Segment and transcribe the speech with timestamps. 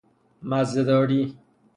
[0.41, 1.37] مزه داری